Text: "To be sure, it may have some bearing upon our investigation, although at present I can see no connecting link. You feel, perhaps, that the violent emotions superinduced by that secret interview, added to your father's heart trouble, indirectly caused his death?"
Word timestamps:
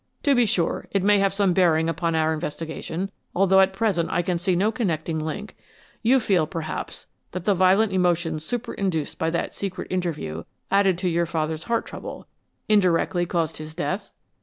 "To 0.23 0.33
be 0.33 0.47
sure, 0.47 0.87
it 0.89 1.03
may 1.03 1.19
have 1.19 1.31
some 1.31 1.53
bearing 1.53 1.87
upon 1.87 2.15
our 2.15 2.33
investigation, 2.33 3.11
although 3.35 3.59
at 3.59 3.71
present 3.71 4.09
I 4.09 4.23
can 4.23 4.39
see 4.39 4.55
no 4.55 4.71
connecting 4.71 5.19
link. 5.19 5.55
You 6.01 6.19
feel, 6.19 6.47
perhaps, 6.47 7.05
that 7.33 7.45
the 7.45 7.53
violent 7.53 7.93
emotions 7.93 8.43
superinduced 8.43 9.19
by 9.19 9.29
that 9.29 9.53
secret 9.53 9.91
interview, 9.91 10.45
added 10.71 10.97
to 10.97 11.07
your 11.07 11.27
father's 11.27 11.65
heart 11.65 11.85
trouble, 11.85 12.25
indirectly 12.67 13.27
caused 13.27 13.57
his 13.57 13.75
death?" 13.75 14.11